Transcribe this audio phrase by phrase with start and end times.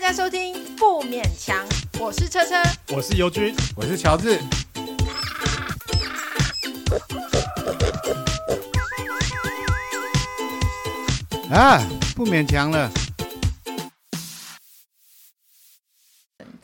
[0.00, 1.66] 大家收听不勉强，
[1.98, 2.54] 我是车车，
[2.94, 4.38] 我是尤军，我是乔治。
[11.50, 11.82] 啊，
[12.14, 12.88] 不勉强了。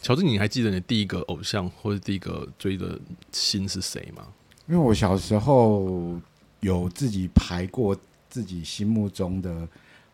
[0.00, 2.96] 乔治，你还记得你第一个偶像或者第一个追的
[3.32, 4.28] 星是谁吗？
[4.68, 6.20] 因为我小时候
[6.60, 7.96] 有自己排过
[8.30, 9.68] 自己心目中的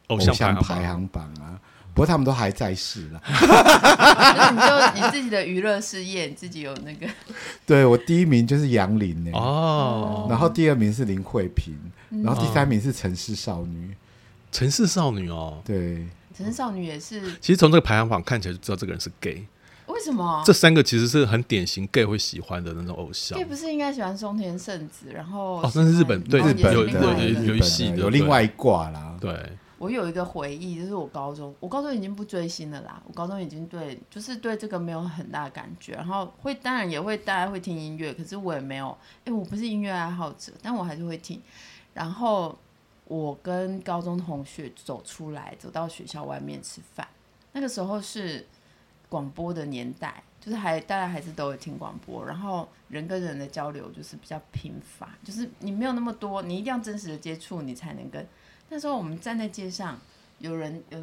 [0.07, 1.61] 偶像排行榜啊，
[1.95, 3.21] 不过他们都还在世了。
[3.27, 7.07] 那你就你自己的娱乐事业，你自己有那个？
[7.67, 11.77] 对，我第一名就是杨林呢，哦，然后第二名是林慧萍，
[12.25, 13.95] 然后第三名是城市少女。
[14.53, 16.07] 城市少女哦，对，
[16.37, 17.21] 城市少女也是。
[17.41, 19.47] 其实从这个排行榜看起来就知道这个人是 gay。
[19.87, 20.43] 为什么？
[20.45, 23.39] 这三个其实是很典型 gay 会喜欢的那种偶像。
[23.39, 25.07] gay 不是应该喜欢松田圣子？
[25.13, 29.15] 然后哦，那是日本对日本有有有一系有另外一挂啦。
[29.21, 29.33] 对，
[29.81, 33.03] 我有一个回忆，就是我高中，我高中已经不追星了啦。
[33.07, 35.95] 我高中已经对，就是对这个没有很大的感觉。
[35.95, 41.43] 然后会当然也会大家会听音乐，可是我也没有，哎，我不是音乐爱好者，但我还是会听。
[41.95, 42.57] 然后。
[43.07, 47.05] 我跟高中同学走出来，走到学校外面吃饭。
[47.51, 48.47] 那个时候是
[49.09, 58.25] 广播的年代，就是还大家还是都会听广播，然后人跟人的交流就是比较频繁，就是你没有那么多，你一定要真实的接触，你才能跟。
[58.71, 60.01] 那时候我们站在街上，
[60.39, 60.99] 有人有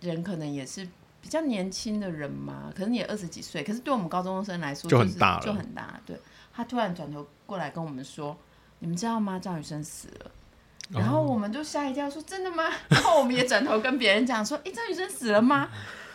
[0.00, 0.88] 人可能也是
[1.20, 6.00] 比较年轻的人嘛，可能也二十几岁，可是对我们高中生来说、就是、就很大了，就很大。
[6.04, 6.18] 对，
[6.52, 8.36] 他突然转头过来跟我们说
[8.80, 9.38] ：“你们知道吗？
[9.38, 10.30] 张雨生死了。”
[10.90, 12.64] 然后我们就吓一跳，说真的吗？
[12.88, 15.70] 然后我们也转头跟别人讲说，哎，张雨生死了吗？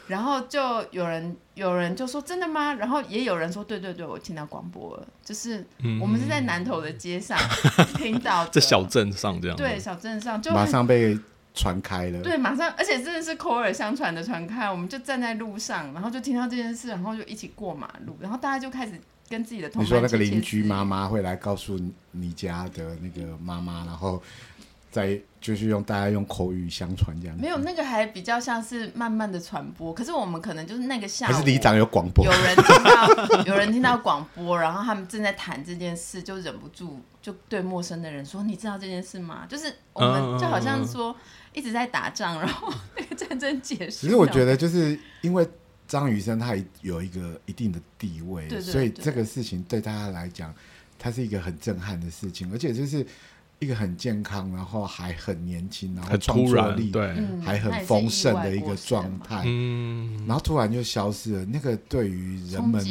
[0.10, 2.74] 然后就有人有人就说真的吗？
[2.74, 5.64] 然后也有人说对对对，我听到广播了，就是
[6.02, 7.38] 我们是在南头的街上
[7.96, 11.16] 听到，在小镇上这样，对，小镇上就马上被
[11.54, 21.80] 传开了，对，马上，而且真的是口耳相传的传开，我们就站在路上，然后就听到这件事，然后就一起过马路，然后大家就开始跟自己的同学，你说那个邻居妈妈会来告诉
[22.12, 24.20] 你家的那个妈妈，然后。
[24.92, 29.94] 在就是用大家用口语相传这样，没有那个还比较像是慢慢的传播。
[29.94, 41.16] 可是我们可能就是那个下午，还是里长有广播，有人听到 有人听到广播，然后他们正在谈这件事，就忍不住就对陌生的人说：“你知道这件事吗？”就是我们就好像说
[41.54, 44.08] 一直在打仗，然后那个战争结束。
[44.08, 45.48] 其实我觉得就是因为
[45.88, 50.54] 张雨生他有一个一定的地位，对对对，所以这个事情对大家来讲，
[50.98, 53.06] 它是一个很震撼的事情，而且就是。
[53.60, 62.84] 一个很健康，然后还很年轻，然后创作力对，还很丰盛的一个状态，嗯，然后突然就消失了，那个对于人们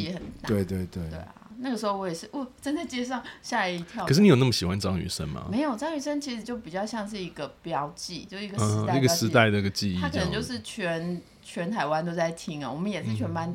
[0.45, 1.09] 对对对。
[1.09, 4.05] 对啊，那个时候我也是，我站在街上吓一跳。
[4.05, 5.47] 可是你有那么喜欢张雨生吗？
[5.51, 13.53] 没有，张雨生其实就比较像是一个标记，就一个时代，一个时代的一个记忆，他可能就是全全台湾都在听啊，我们也是全班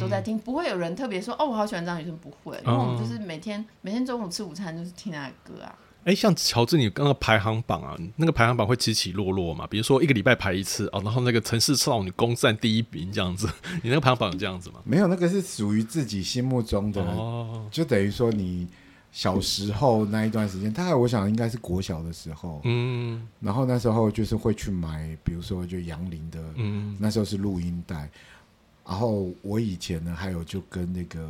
[0.00, 5.72] 都在听，不会有人特别说哦，我好喜欢张雨生，不会，因为我们就是每天每天中午吃午餐就是听他的歌啊。
[6.06, 9.66] 哎，像乔治，你刚刚排行榜啊，那个排行榜会起起落落嘛？
[9.66, 13.48] 比如说一个礼拜排一次哦，然后那个城市少女攻占第一名这样子，
[13.82, 14.76] 你那个排行榜有这样子吗？
[14.84, 18.68] 没有，那个是属于自己心目中的，哦、就等于说你
[19.10, 28.08] 小时候那一段时间，大概我想应该是国小的时候，嗯，然后那时候就是会去买，比如说就杨林的，嗯，那时候是录音带，
[28.86, 31.28] 然后我以前呢还有就跟那个。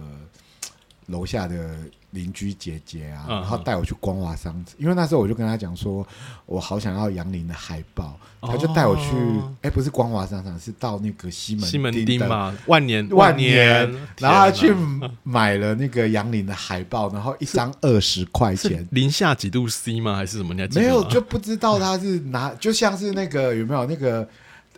[1.08, 1.78] 楼下的
[2.16, 6.04] 邻居姐姐啊，然后带我去光华商场，因为那时候我就跟他讲说，
[6.46, 9.12] 我好想要杨林的海报，他就带我去，
[9.60, 14.74] 哎，不是光华商场，是到那个西门西门町嘛，万年万年，然后他去
[15.22, 20.16] 买了那个杨林的海报，然后一张二十块钱，零下几度 C 吗？
[20.16, 20.54] 还是什么？
[20.54, 24.26] 你没有，就不知道他是拿，就像是那个有没有那个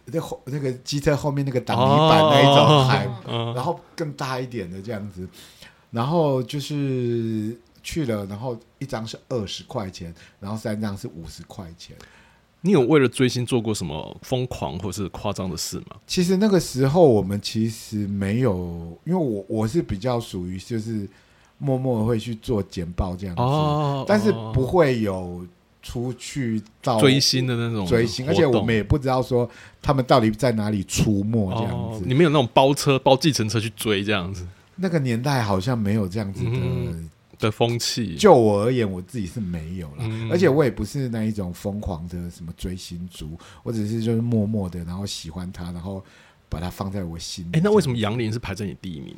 [0.07, 3.09] 那后那个机车后面那个挡泥板那一种海，
[3.55, 5.29] 然后更大一点的这样子。
[5.91, 11.97] 然后就是去了，然后一张是二十块钱，然后三张是五十块钱。
[12.61, 15.97] 你有为了追星做过什么疯狂或是夸张的事吗？
[16.09, 21.09] 其实那个时候我们其实没有，因为我我是比较属于就是
[21.59, 25.47] 默默会去做简报这样子，哦、但是不会有
[25.81, 29.49] 出去到追星的那种追星，而且我们也不知道说
[29.81, 32.01] 他们到底在哪里出没这样子。
[32.01, 34.45] 哦、你们有那种包车包计程车去追这样子？
[34.79, 38.17] 那个年代好像没有这样子的、嗯、的风气。
[38.17, 46.05] 就我而言，我自己是没有了，嗯、而且我也不是那一种疯狂的什么追星族，我只是就是默默的，然后喜欢他，然后
[46.49, 47.59] 把他放在我心里。
[47.59, 49.15] 哎，那为什么杨林是排在你第一名？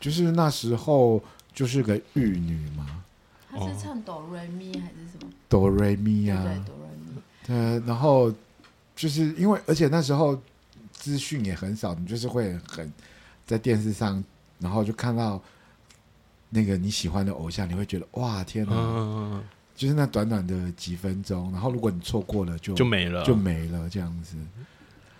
[0.00, 1.22] 就是那时候
[1.54, 3.02] 就是个玉女嘛。
[3.50, 5.30] 她是唱哆瑞咪还是什么？
[5.48, 7.22] 哆瑞咪啊，对，哆瑞咪。
[7.48, 8.32] 呃，然后
[8.96, 10.38] 就是因为，而且那时候。
[10.96, 12.90] 资讯也很少，你就是会很
[13.44, 14.24] 在电视上，
[14.64, 15.40] 然后就看到
[16.50, 18.72] 那个你喜欢的偶像，你会觉得哇天哪！
[18.74, 19.44] 嗯
[19.76, 24.36] 就是那短短的几分钟，然后如果你错过了就，就就没了，就没了这样子。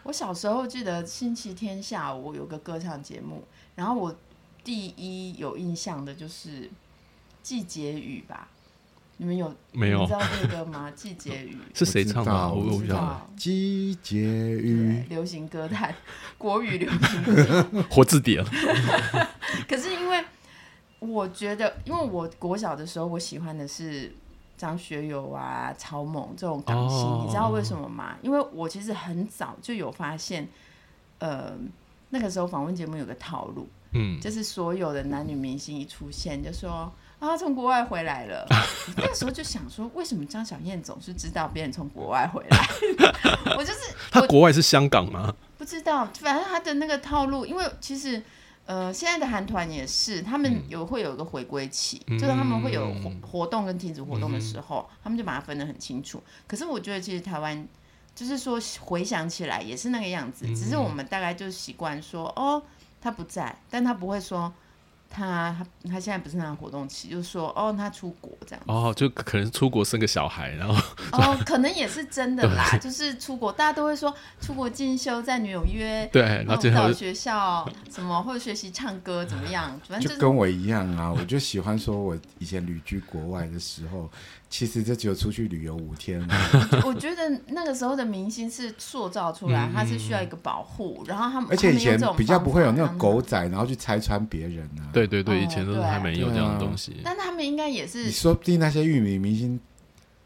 [0.05, 3.43] 我小时候记得星期天下午有个歌唱节目，
[3.75, 4.17] 然后我
[4.62, 6.67] 第一有印象的就是
[7.43, 8.46] 《季节雨》吧？
[9.17, 10.02] 你们有没有？
[10.02, 10.88] 你知道这个歌吗？
[10.94, 12.55] 《季节雨》是谁唱的？
[12.55, 13.29] 我不知道。
[13.37, 15.93] 季节雨，流行歌坛，
[16.38, 18.44] 国语流行歌， 活字典。
[19.69, 20.25] 可是因为
[20.99, 24.15] 我觉得，因为我国小的时候，我喜欢的是。
[24.56, 28.15] 张学友啊，草蜢这种港星，哦，你知道为什么吗？
[28.23, 30.49] 因为我其实很早就有发现，
[31.19, 31.53] 呃，
[32.11, 38.47] 那个时候访问节目有个套路，嗯，就是所有的男女明星一出现，就说啊，从国外回来了。
[38.97, 42.69] 那个时候就想说，为什么张小燕总是知道别人从国外回来？
[43.59, 45.35] 我就是他国外是香港吗？
[45.59, 48.23] 不知道，反正他的那个套路，因为其实。
[48.66, 56.22] 呃，现在的韩团也是，他们有会有一个回归期，嗯，就是他们会有活活动跟停止活动的时候，嗯，他们就把它分得很清楚。
[56.46, 57.66] 可是我觉得其实台湾，
[58.14, 62.62] 就是说回想起来也是那个样子，只是我们大概就习惯说，哦，
[63.00, 64.52] 他不在，但他不会说。
[65.09, 70.75] 他他他现在不是那样活动期，就是说哦，他出国这样哦，就可能出国生个小孩，然后
[71.12, 84.11] 哦， 可能也是真的啦，就是出国，大家都会说出国进修，在纽约对，然后到学校什么或者学习唱歌怎么样， 反正就，就跟我一样啊， 我就喜欢说我以前旅居国外的时候。
[84.51, 86.25] 其实就只有出去旅游五天。
[86.85, 94.87] 我觉得那个时候的明星是塑造出来，他是需要一个保护，然后他们而且以前比较不会有那种狗仔，然后去拆穿别人啊。
[94.94, 96.96] 对对对，以前都是还没有这样的东西。
[97.05, 99.61] 但他们应该也是，你说不定那些玉米明星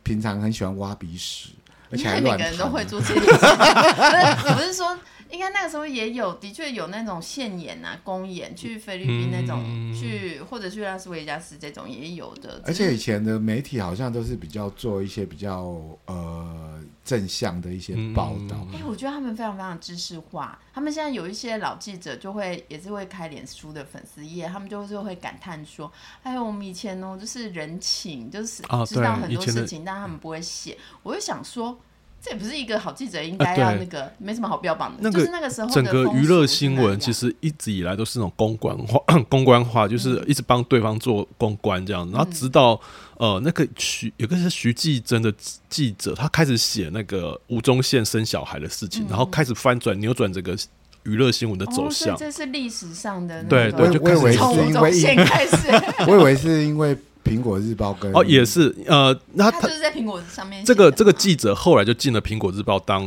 [0.02, 1.50] 平常很喜欢挖鼻屎，
[1.90, 3.28] 而且还每个人都会做这件事。
[3.28, 4.96] 不是，不是说。
[5.30, 12.62] 应该那个时候也有，的确有那种现演啊，公演去菲律宾那种，嗯、去或者去拉斯维加斯这种也有的。
[12.64, 16.77] 而且以前的媒体好像都是比较做一些比较呃
[17.08, 18.56] 正向的一些报道。
[18.70, 20.58] 哎、嗯欸，我觉得他们非常非常知识化。
[20.74, 25.90] 他们现在有一些老记者就会也是会开脸书的粉丝页，他们就是会感叹说
[26.22, 31.80] ：“哎呦，我们以前哦，就是人情，就是知道很多事情，但他们不会写。”我就想说。
[32.20, 34.98] 这也不是一个好记者应该要那个，没什么好标榜的。
[35.00, 39.00] 那个就是那个时候，整个娱乐新闻其实一直以来都是那种公关化，
[39.30, 42.10] 公关化就是一直帮对方做公关这样。
[42.10, 42.78] 然后直到
[43.18, 45.32] 呃那个徐有个是徐纪珍的
[45.68, 50.56] 记者，他开始写那个吴宗宪生小孩的事情，然后开始翻转扭转这个
[51.04, 52.16] 娱乐新闻的走向。
[52.16, 55.68] 这是历史上的对对，就开始从吴宗宪开始。
[56.08, 56.98] 我以为是因为。
[57.28, 60.64] 苹果日报跟哦也是呃，那他就是在苹果上面。
[60.64, 63.04] 这个这个记者后来就进了苹果日报当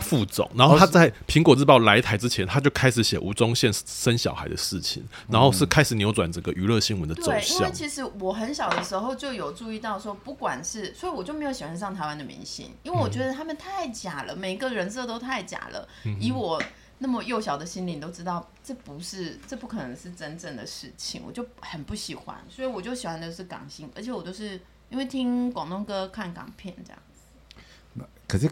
[0.00, 7.58] 副总，然后他在苹果日报来台之前，他就开始写吴宗宪生小孩的事情，然后是开始扭转整个娱乐新闻的走向。
[7.58, 15.88] 因为其实我很小的时候就有注意到说，不管是所以我就没有喜欢上台湾的明星，因为我觉得他们太假了，每个人设都太假了，
[16.20, 16.60] 以我。
[17.02, 28.06] 那么幼小的心灵都知道，这不是，这不可能是真正的事情，我就很不喜欢，所以我就喜欢的是港星，而且我都是因为听广东歌、看港片这样子。
[28.28, 28.48] 可是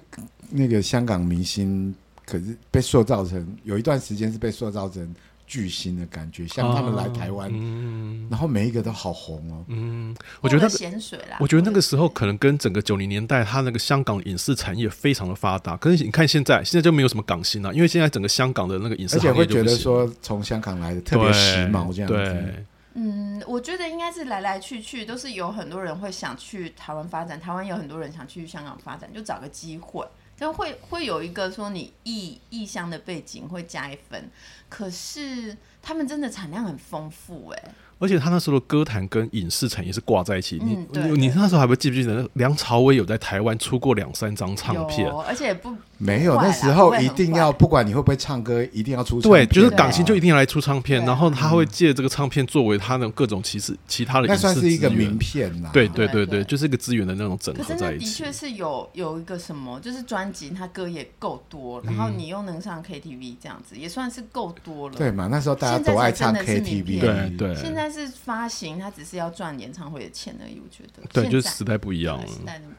[0.51, 1.95] 那个香港明星，
[2.27, 5.15] 可是被塑造成有一段时间是被塑造成。
[5.51, 9.65] 巨星的感觉，像他们来台湾，嗯，然后每一个都好红哦。
[9.67, 11.39] 嗯，我觉得咸水啦。
[11.41, 15.77] 我觉得那个时候可能跟整个九零年代，他那个香港影视产业非常的发达。
[15.77, 22.15] 可是你看现在，现在就没有什么港星了，因为现在整个香港的那个影视产业，而且会觉得说从香港来的特别时髦这样子。
[22.15, 22.65] 对，
[22.95, 30.07] 嗯，我觉得应该是来来去去都是有很多人会想去台湾发展，台湾有很多人想去香港发展，就找个机会。
[30.41, 34.31] 就会会有一个说你异异乡的背景会加一分，
[34.71, 37.75] 可是他们真的产量很丰富哎。
[37.99, 40.59] 而且他那时候的歌坛跟影视产业是挂在一起。
[40.63, 45.07] 嗯、你你你那时候还不记不记得梁朝伟有在台湾出过两三张唱片？
[45.11, 49.47] 而且不没有那时候一定要不管你会不会唱歌，一定要出唱片。
[49.47, 54.27] 对，就是港星就一定要来出唱片，然后他会借这个唱片作为他的各种其实其他的。
[54.27, 55.69] 那算是一个名片呐。
[55.73, 58.07] 对对对对，就是一个资源的那种整合在一起。
[58.07, 64.97] 的确是有有一个什么，就是专辑他歌也够多，然后你又能上 KTV 这样子，也算是够多了。
[64.97, 65.29] 对嘛？
[65.31, 66.99] 那时候大家都爱唱 KTV。
[66.99, 67.55] 对对。
[67.55, 68.71] 现在是发行。
[68.81, 71.03] 他只是要赚演唱会的钱而已，我觉得。
[71.13, 72.27] 对，就是时代不一样了。
[72.27, 72.73] 时代不一样。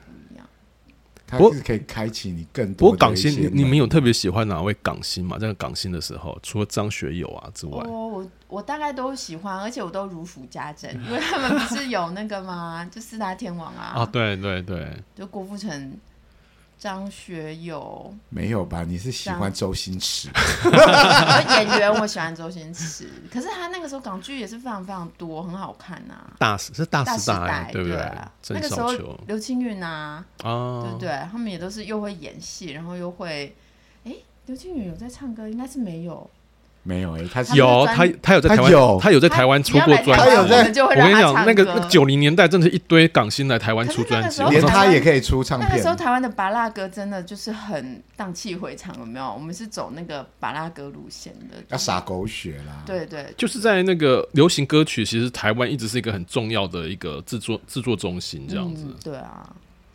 [1.39, 2.77] 他是可以开启你更多。
[2.77, 5.37] 不过港星，你你们有特别喜欢哪位港星吗？
[5.37, 12.85] 在、这个、港星的时候，除了张学友啊之外，我我我大概都喜欢，而且我都如数家珍，因为他们不是有那个吗？
[12.91, 13.93] 就四大天王啊。
[13.95, 14.87] 啊，对对对。
[15.15, 15.93] 就郭富城。
[16.81, 18.83] 张学友没有吧？
[18.83, 20.29] 你是喜欢周星驰？
[21.59, 26.33] 演员我喜欢周星驰，可是他那个时候港剧也是非常非常多，很好看呐、啊。
[26.39, 27.97] 大时是大时代，对不对？
[28.47, 28.91] 对那个时候
[29.27, 31.27] 刘青云呐，啊，哦、对不对？
[31.31, 33.55] 他们也都是又会演戏，然后又会，
[34.03, 34.15] 哎，
[34.47, 36.27] 刘青云有在唱歌，应该是没有。
[36.83, 40.11] 没有哎、欸，他是有他他有在台湾，他有，他有在台湾出过专辑。
[40.13, 45.69] 他有在，我跟你讲，那个九零年代真的是一堆港星来台湾出专辑，连他也可以出唱片。
[45.69, 49.31] 那个时候台湾的巴拉歌真的就是很荡气回肠，有没有？
[49.31, 52.81] 我们是走那个巴拉歌路线的，要洒狗血啦。
[52.85, 58.95] 对对，就是在那个流行歌曲，其实台湾一直是一个很重要的一个制作制作中心，这样子、嗯。
[59.03, 59.47] 对啊。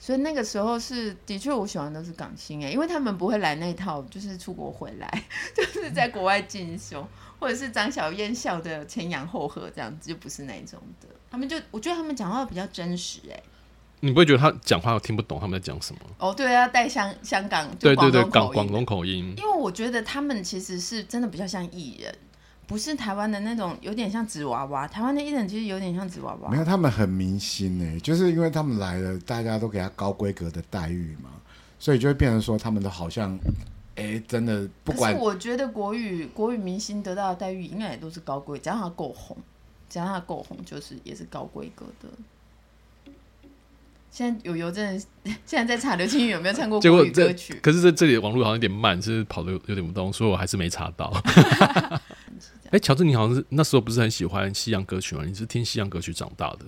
[0.07, 7.05] 所以那个时候是的确，我喜欢的都是港星哎，因为他们不会来那套，就是出国回来， 就是在国外进修，
[7.41, 11.09] 或者是张小燕笑的前仰后合这样子，就不是那种的。
[11.29, 13.43] 他们就我觉得他们讲话比较真实哎。
[13.99, 16.01] 你不会觉得他讲话我听不懂他们在讲什么？
[16.19, 22.15] 哦，对，啊带香香港对对对港广东口音，因为我觉得他们其实是真的比较像艺人。
[22.66, 24.88] 不是台湾的那种，有点像纸娃娃。
[24.88, 26.50] 台湾的艺人其实有点像纸娃娃。
[26.50, 31.30] 没有，他们很明星呢，就是因为他们来了，大家都给他高规格的待遇嘛，
[31.78, 33.38] 所以就会变成说，他们都好像，
[33.94, 35.12] 哎，真的不管。
[35.12, 39.37] 可是我觉得国语国语明星得到的待遇应该也都是高规，只要他够红，
[39.88, 42.08] 只要他够红，就是也是高规格的。
[44.11, 45.04] 现在有有真的，
[45.46, 47.54] 现在在查刘青云有没有唱过国语歌曲？
[47.62, 51.12] 可是这这里网络好像有点慢，是跑的有点不动，所以我还是没查到。
[52.76, 55.25] 哎，乔治，你好像是那时候不是很喜欢西洋歌曲吗？
[55.25, 56.66] 你是听西洋歌曲长大的？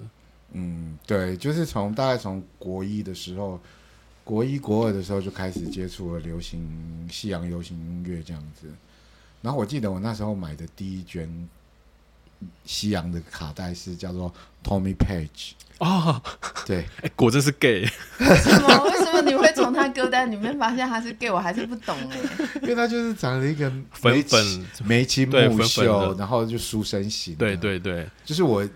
[0.52, 3.60] 嗯，对，就是从大概从国一的时候，
[4.24, 8.68] 国一国二的时候就开始接触了流行西洋流行音乐这样子。
[9.42, 11.28] 然后我记得我那时候买的第一卷
[12.64, 14.32] 西洋的卡带是叫做
[14.64, 15.52] Tommy Page。
[15.78, 16.20] 哦，
[16.66, 17.87] 对， 哎，果真是 gay。
[18.18, 18.85] 什么？
[18.85, 21.30] 为什么你会从他歌单里面发现他是 gay？
[21.30, 22.18] 我还是不懂哎。
[22.62, 27.35] 因为他就是长了一个粉粉眉清目秀，然后就书生型。
[27.37, 28.66] 对对对，就是我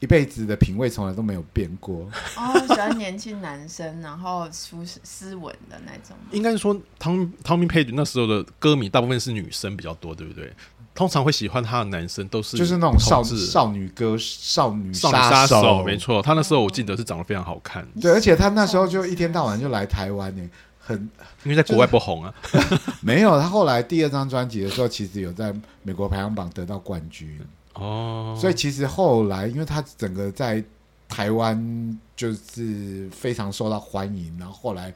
[0.00, 2.10] 一辈子的品味从来都没有变过。
[2.36, 6.16] 哦，喜欢年轻男生，然后书斯文的那种。
[6.30, 10.52] 应该是说，Tom Tommy Page 那时候的歌迷大部分是女生比较多，对不对？
[10.94, 16.20] 通常会喜欢他的男生都是就是那种少少女歌少女少女杀手，没错。
[16.20, 21.08] 他那时候我记得是长得非常好看，对，而且他那时候就一天到晚就来台湾呢，很
[21.44, 22.34] 因为在国外不红啊。
[23.00, 27.40] 没有，他后来第二张专辑的时候，其实有在美国排行榜得到冠军
[27.74, 28.36] 哦。
[28.38, 30.62] 所以其实后来，因为他整个在
[31.08, 34.92] 台湾就是非常受到欢迎，然后后来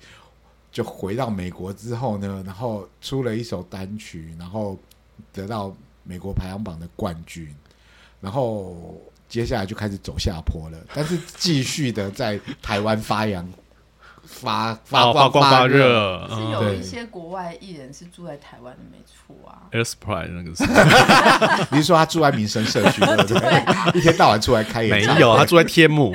[0.71, 4.77] 就回到美国之后呢，然后出了一首单曲，然后
[5.33, 5.75] 得到。
[6.07, 7.49] 美国排行榜的冠军，
[8.21, 13.43] 然后接下来就开始走下坡了，但是继续的在台湾发扬
[14.23, 16.29] 发发光发热。
[16.29, 19.65] 是有一些国外艺人是住在台湾的，没错啊。
[19.73, 20.65] Air Supply 那个是，
[21.75, 23.99] 你是说他住在民生社区，对不 对？
[23.99, 25.21] 一天到晚出来开演唱会。
[25.21, 26.15] 没有，他住在天母。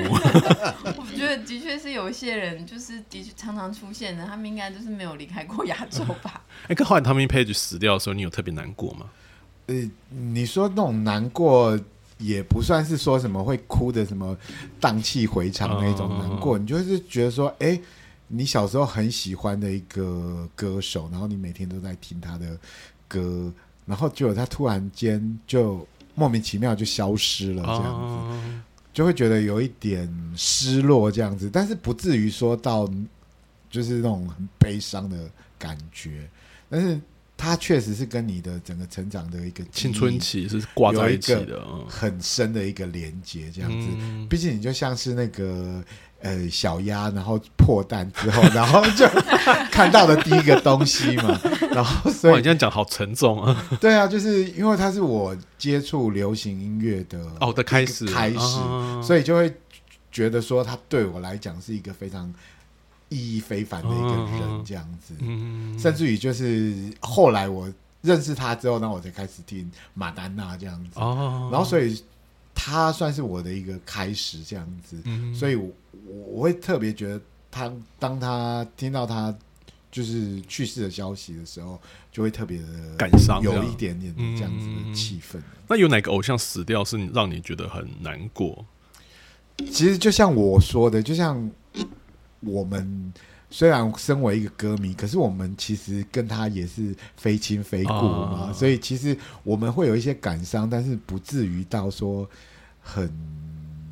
[1.20, 6.42] 我觉得的确是有一些人，就是的确常常出现的，他们应该就是没有离开过亚洲吧。
[6.68, 9.06] 哎，跟后来 Tommy Page 死掉的时候，你有特别难过吗？
[9.66, 11.78] 呃，你说那种难过
[12.16, 14.36] 也不算是说什么会哭的什么
[14.80, 17.82] 荡气回肠那种难过，你就是觉得说，哎、欸，
[18.28, 22.58] 你小时候很喜欢的一个歌手，然后你每天都在听他的
[23.06, 23.52] 歌，
[23.84, 28.60] 然后结果他突然间就莫名其妙就消失了，这样子，
[28.92, 32.88] 就会觉得有一点失落这样子，但是不至于说到
[33.70, 36.28] 就是那种很悲伤的感觉，
[36.68, 37.00] 但是。
[37.42, 43.88] 它确实是跟你的整个成长的一个青春期是挂在一起的，很深的一个连接，这样子。
[44.28, 45.82] 毕竟你就像是那个
[46.20, 49.06] 呃小鸭，然后破蛋之后， 然后就
[49.70, 51.38] 看到的第一个东西嘛。
[51.72, 53.66] 然后所以你这样讲好沉重啊。
[53.80, 58.38] 对啊，就是因为它是我接触流行音乐的哦的开始开始，
[59.02, 59.52] 所以就会
[60.10, 62.32] 觉得说，它对我来讲是一个非常。
[63.12, 67.68] 意义非凡的一个人，这样子，嗯、甚至于就是后来我
[68.02, 72.00] 认识他之后，那我才开始听马丹娜这样子，哦、然后所以
[72.62, 75.70] 他算是我的一个开始，这样子，嗯、所以我
[76.04, 79.34] 我会特别觉得他，当他听到他
[79.90, 81.80] 就是去世的消息的时候，
[82.12, 82.66] 就会特别的
[82.98, 85.38] 感伤，有一点点这样子的气氛。
[85.38, 88.64] 嗯、那有哪个偶像死掉是让你觉得很难过？
[89.56, 91.50] 其实就像我说的，就像。
[92.42, 93.12] 我们
[93.50, 102.26] 虽然身为一个歌迷，可是我们其实跟他也是非亲非故嘛，哦、所以其实我们会有一些感伤，但是不至于到说
[102.80, 103.10] 很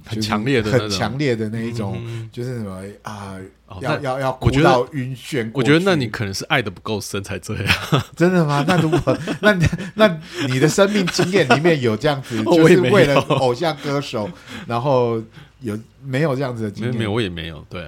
[0.04, 5.50] 很强烈的、很强烈的那一种，嗯、就是什么啊，哦、要要要哭到晕眩。
[5.52, 8.02] 我觉得那你可能是爱的不够深才这样。
[8.16, 8.64] 真的吗？
[8.66, 9.52] 那如果 那
[9.94, 14.28] 那你的生命经验里面有这样子， 就是为了偶像歌手，
[14.66, 15.22] 然后
[15.60, 16.94] 有没有这样子的经验？
[16.94, 17.64] 没有，我也没有。
[17.68, 17.86] 对。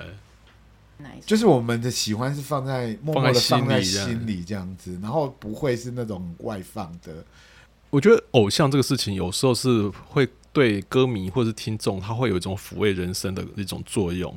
[1.25, 7.25] 就是我们的喜欢是放在默默的放在心里这样子，然后不会是那种外放的。
[7.89, 14.35] 我觉得偶像这个事情有时候是会对歌迷或者是听众，他会有一种抚慰人生的一种作用。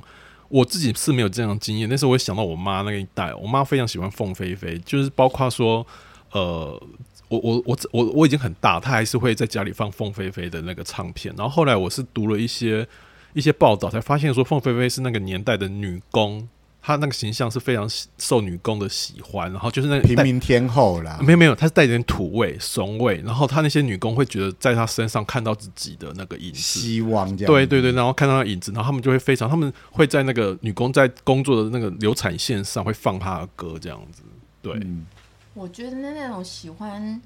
[0.49, 5.85] 我自己是没有这样经验，但是我会想到我妈那个一代，我妈非常喜欢凤飞飞，就是包括说，
[6.31, 6.81] 呃，
[7.27, 11.33] 我我我我我已经很大，她还是会在家里放凤飞飞的那个唱片。
[11.37, 12.87] 然后后来我是读了一些。
[13.35, 16.47] 一些报道才发现说，凤飞飞是那个年代的女工，
[16.85, 34.21] 她那个形象是非常受女工的喜欢，然后就是那个平民天后啦，没有没有，她是带点土味、怂味，然后她那些女工会觉得在她身上看到自己的那个影子，希望这样，对对对，然后看到那影子，然后他们就会非常，他们会在那个女工在工作的那个流产线上会放她的歌这样子，
[34.61, 35.05] 对，嗯、
[35.53, 37.21] 我觉得那那种喜欢。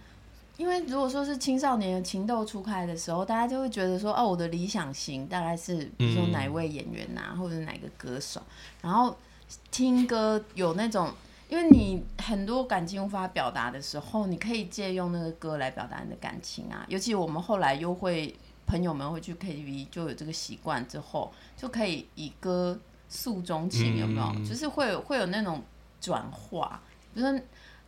[0.57, 8.41] 因为如果说是青少年的情窦初开的时候，大家就会觉得说，哦，我的理想型大概是，比如说哪一位演员呐、啊，或者哪个歌手，
[8.81, 9.15] 然后
[9.71, 11.13] 听歌有那种，
[11.49, 16.85] 因为你很多感情无法表达的时候，你可以借用那个歌来表达你的感情啊。
[16.89, 18.35] 尤其我们后来又会
[18.65, 24.45] 朋友们会去 KTV，就有这个习惯之后，就可以以歌诉衷情，有没有？
[24.47, 25.61] 就是会有会有那种
[25.99, 26.81] 转化，
[27.13, 27.39] 比如说。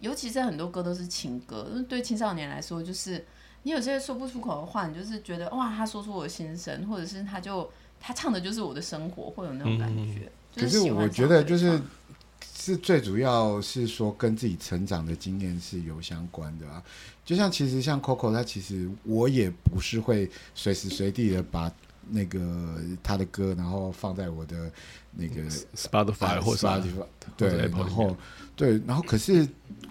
[0.02, 3.26] 尤其是很多歌都是情歌，对青少年来说，就是
[3.64, 10.32] 你有些说不出口的话，你就是觉得哇，他说出我的心声，或者是他就他唱的就是我的生活，会有那种感觉。
[10.56, 11.80] 可是我觉得就是
[12.56, 16.84] 是最主要是说跟自己成长的经验是有相关的啊。
[17.26, 21.72] 就像其实像 Coco，他其实我也不是会随时随地的把
[22.10, 24.72] 那个他的歌，然后放在我的
[25.12, 27.06] 那个 Spotify 或者 Spotify
[27.38, 28.18] 对，然后
[28.56, 29.48] 对，然后可是。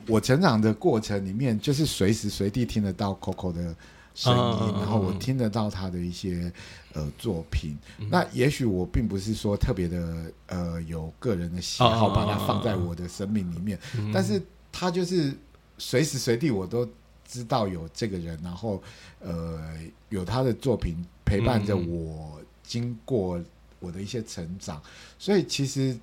[0.07, 3.77] 我成长的过程里面，就是随时随地听得到 Coco 的
[4.19, 6.53] 声音，然后我听得到他的一些
[6.93, 7.79] 呃作品。
[8.11, 13.79] 那也许我并不是说特别的呃有个人的喜好，把它放在我的生命里面，
[14.13, 15.33] 但是他就是
[15.79, 16.85] 随时随地我都
[17.25, 18.83] 知道有这个人，然后
[19.21, 19.79] 呃
[20.09, 23.41] 有他的作品陪伴着我，经过
[23.79, 24.83] 我的一些成长，
[25.17, 25.97] 所以其实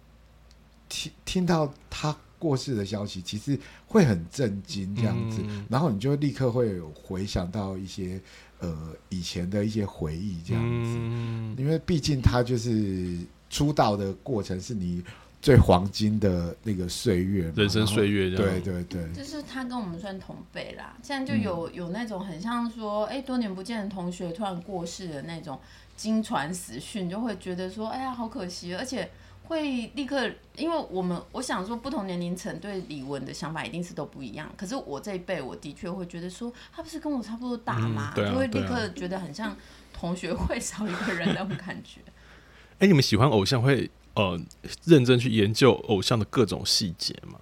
[0.87, 2.15] 听听到他。
[2.37, 8.19] 过世的消息其实会很震惊，这样子，嗯、然后你就立刻会回想到一些
[8.59, 13.17] 呃以前的一些回忆，这样子，嗯、因为毕竟他就是
[13.49, 15.03] 出道的过程是你
[15.41, 25.59] 最黄金的那个岁月，人生岁月，对对对，就是他跟我们算同辈啦，现在就有有那种很像说，哎，多年不见的同学突然过世的那种
[25.95, 29.09] 惊传死讯，就会觉得说，哎呀，好可惜，而且。
[29.47, 34.51] 会立刻，因为我们我想说，不同年龄层对李玟的想法一定是都不一样。
[34.57, 38.13] 可是我这一辈，我的确会觉得说，他不是跟我差不多大吗？
[38.17, 39.55] 嗯啊、就会立刻觉得很像
[39.93, 42.01] 同学会少一个人那种感觉。
[42.77, 44.39] 哎、欸，你们喜欢偶像会呃
[44.83, 47.39] 认真去研究偶像的各种细节吗？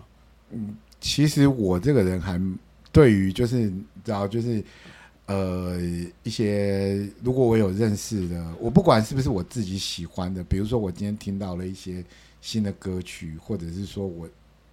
[0.52, 2.40] 嗯，其实我这个人还
[2.92, 3.70] 对于就是
[4.04, 4.64] 知道就是。
[5.26, 5.80] 呃，
[6.24, 12.04] 一些如果我有认识的，我不管是不是我自己喜欢的，比如说我今天听到了一些
[12.42, 14.28] 新的歌曲，或者是说我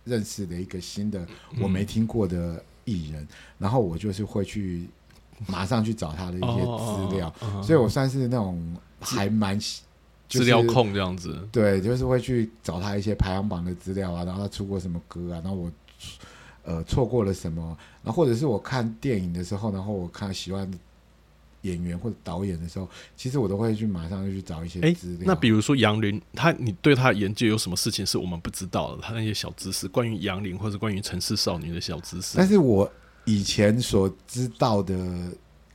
[0.05, 1.25] 认识的一个新的
[1.61, 4.89] 我没听过的艺人，嗯、然后我就是会去
[5.47, 9.83] 马上去找他的一些资料，哦哦哦、所以我算是那种还蛮资、
[10.29, 11.49] 就是、料控这样子。
[11.53, 15.71] 对，就是会去找他一些排行榜的资料啊，然后他出过什么歌啊，然后我。
[16.71, 17.77] 呃，错过了什么？
[18.05, 20.71] 然后或者是我看电影的时候，然后我看喜欢
[21.63, 25.25] 演员或者导演的时候，其实我都会去马上就去找一些资料。
[25.27, 29.03] 那比如说杨林，他你对他的研究有什么事情是我们不知道的？
[29.03, 32.37] 他那些小知识，关于杨林或者关于城市少女的小知识。
[32.37, 32.89] 但是我
[33.25, 34.95] 以前所知道的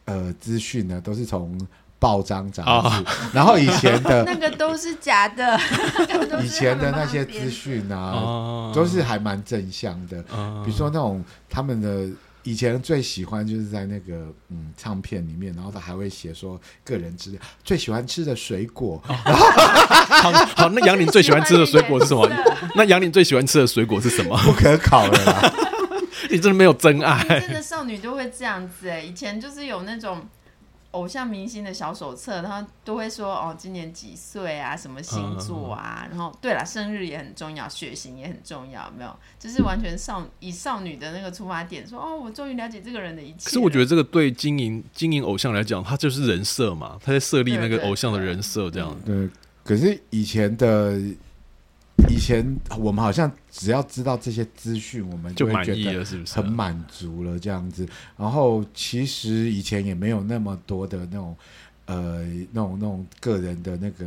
[0.06, 1.60] 呃资讯呢，都是从。
[1.98, 5.60] 报章杂志，然后以前的 那个都是假的，
[6.44, 10.22] 以前的那些资讯啊，都是还蛮正向的。
[10.64, 12.08] 比如说那种他们的
[12.44, 19.02] 以前最喜欢就是在那个嗯唱片里面，然后他还会写说个人资料，最喜欢吃的水果。
[19.08, 22.30] 好，好，那杨林最喜欢吃的水果是什么？
[22.76, 24.38] 那杨林最喜欢吃的水果是什么？
[24.44, 25.52] 不可考了啦，
[26.30, 27.24] 你真的没有真爱。
[27.40, 30.22] 真的少女就会这样子哎，以前就是有那种。
[30.96, 43.46] 偶像明星的小手册，然后都会说哦，今年几岁啊，什么星座啊，嗯、然后对了，生日也很重要，血型也很重要，没有，就是完全少以少女的那个出发点说哦，我终于了解这个人的一切。
[43.46, 48.96] 可是我觉得这个对经营经营偶像来讲，他就是人设嘛，他在设立那个偶像的人设这样。
[49.06, 49.32] 对，对，对，对，
[49.64, 50.98] 可是以前的。
[52.10, 57.88] 以前我们好像只要知道这些资讯，我们就会觉得很满足了这样子。
[58.18, 61.36] 然后其实以前也没有那么多的那种
[61.86, 64.06] 呃那种那种个人的那个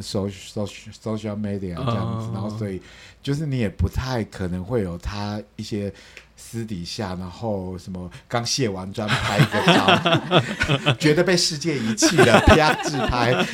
[0.00, 0.66] social
[1.02, 2.30] social media 这样子。
[2.32, 2.80] 然后所以
[3.22, 5.92] 就是你也不太可能会有他一些
[6.36, 13.34] 私底下，然后什么刚卸完妆拍一个照， 觉得被世界遗弃了，啪自拍。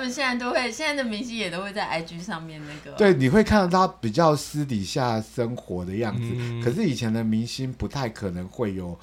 [0.00, 2.96] 他们现在都会，现在的明星也都会在 IG 上面那个。
[2.96, 6.22] 对，你会看到他比较私底下生活的样子。
[6.24, 8.98] 嗯、可是以前的明星不太可能会有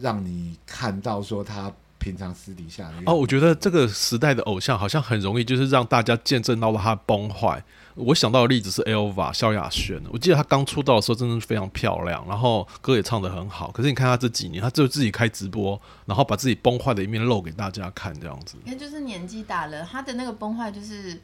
[0.00, 2.94] 让你看到说他平常私底下的。
[3.06, 7.62] 哦，我觉得这个时代的偶像好像很容易就是让大家见证到了他崩坏。
[7.96, 13.70] 我想到的例子是 Elva 萧亚轩，我记得她刚出道的时候真的是非常漂亮，然后歌也唱得很好。
[13.70, 18.58] 可是你看她这几年，她就自己开直播，然后把自己崩坏的一面露给大家看，这样子。
[18.66, 21.14] 因为就是年纪大了，她的那个崩坏就是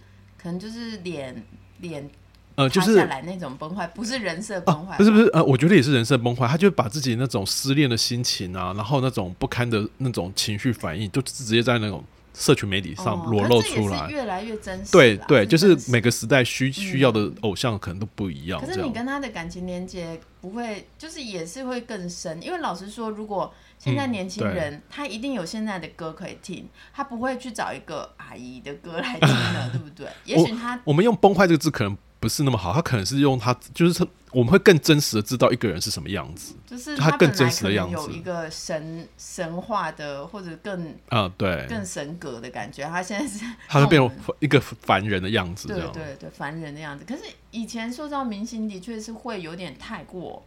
[0.43, 1.45] 可能就是脸
[1.81, 2.11] 脸
[2.55, 6.49] 呃，就是下来那种崩坏，不是人设崩坏，不是不是呃，我觉得也是人设崩坏。
[6.49, 12.03] 他就把自己那种失恋的心情啊，然后那种不堪的那种情绪反应，就直接在那种。
[12.35, 14.93] 社群媒体上裸露出来，越来越真实。
[14.93, 18.61] 对对，就是每个时代需需要的偶像可能都不一样。
[18.61, 22.43] 可是你跟他的感情连接不会，就是也是会更深。
[22.43, 30.07] 因为老实说，如果现在年轻人他一定有现在的歌可以听，他不会去找一个阿姨的歌来听的， 对不对？
[30.25, 31.97] 也许他我们用“崩坏”这个字可能。
[32.23, 42.85] 不是那么好，他可能是用他，就是他，我们会更真实的知道一个人是什么样子，就是他更真实的样子，有一个神神话的或者更啊对更神格的感觉。
[42.85, 47.05] 他现在是 他会变成一个凡人的样子，对对对，凡人的样子。
[47.07, 50.43] 可是以前塑造明星的确是会有点太过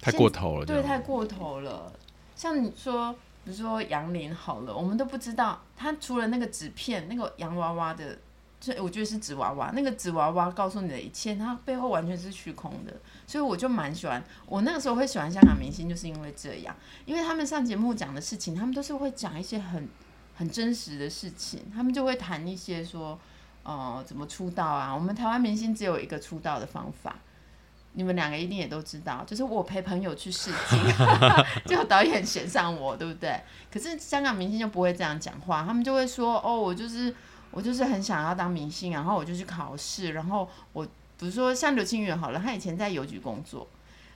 [0.00, 1.92] 太过头了，对，太过头了。
[2.34, 3.12] 像你说，
[3.44, 8.16] 比如说杨林好了，我们都不知道他除了那个纸片那个洋娃娃的。
[8.60, 12.92] 所以我觉得是纸娃娃，那个纸娃娃告诉你的一切，它背后完全是虚空的。
[13.24, 19.88] 所以我就蛮喜欢，我那个时候会喜欢香港明星，就是因为这样，因为他们上节目讲的事情，他们都是会讲一些很
[20.34, 23.16] 很真实的事情，他们就会谈一些说，
[23.62, 24.92] 呃，怎么出道啊？
[24.92, 27.14] 我们台湾明星只有一个出道的方法，
[27.92, 30.80] 你们两个一定也都知道，就是我陪朋友去试镜，
[31.64, 33.40] 就导演选上我，对不对？
[33.72, 37.14] 可是香港明星就不会这样讲话，他们就会说，哦，我就是。
[37.50, 40.84] 我就是很想要当明星，然后我就去考试，然后我
[41.18, 43.66] 比如说像刘青云好了，他以前在邮局工作，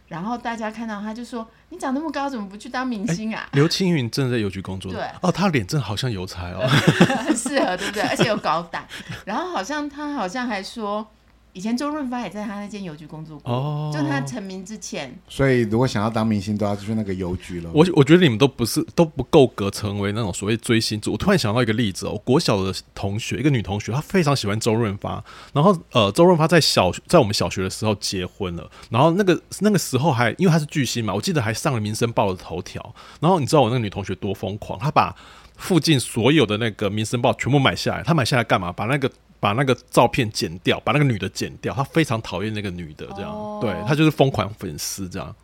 [0.09, 6.67] 然后大家看到他就说：“你长那么高，怎么不去当明星啊？”刘青云真的在邮局工作，对哦，他脸真的好像邮差哦，
[7.25, 8.03] 很适合，对不对？
[8.03, 8.87] 而且有高胆，
[9.25, 11.07] 然后好像他好像还说。
[11.55, 15.15] 以前周润发也在他那间邮局工作过，哦，就他成名之前。
[15.29, 17.71] 所以如果想要当明星，都要去那个邮局了。
[17.75, 21.13] 我我觉得你们都不是都不够格成为那种所谓追星族。
[21.13, 25.23] 我突然想到一个例子哦，国小的同学，一个女同学，她非常喜欢周润发。
[25.53, 32.95] 然后呃，周润发在小在我们小学的时候结婚了，然后那个那个时候还因为他是巨星嘛，我记得还上了《民生报》的头条。
[33.21, 35.15] 然后你知道我那个女同学多疯狂，她把
[35.59, 38.03] 附近所有的那个《民生报》全部买下来。
[38.03, 38.73] 她买下来干嘛？
[38.73, 39.11] 把那个。
[39.43, 43.61] 把那个照片剪掉，把那个女的剪掉，他非常讨厌那个女的，这样，oh.
[43.61, 45.35] 对，他就是疯狂粉丝这样。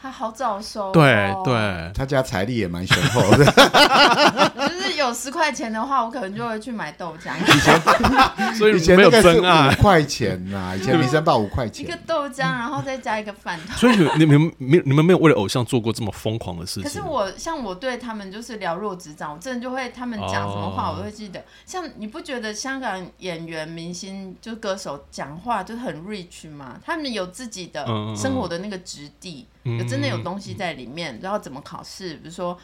[0.00, 3.44] 他好早收，对对，他家财力也蛮雄厚的。
[4.68, 7.32] 就是有十块钱的话，我可能就会去买豆浆。
[7.36, 13.74] 以前，所以以前没有真爱，五块钱呐，以前民生报五块钱，一个豆浆，然后再加一个饭团。
[13.76, 16.84] 所以你们没你们没有为了偶像做过这么疯狂的事情。
[16.84, 21.42] 可是我像我对他们就是了若指掌，我真的就会他们讲什么话，我都会记得。
[21.66, 26.76] 像你不觉得香港演员、明星就歌手讲话就很 rich 吗？
[26.84, 27.84] 他们有自己的
[28.16, 29.48] 生活的那个质地。
[29.64, 32.14] 有真的有东西在里面，然后怎么考试？
[32.16, 32.58] 比如说，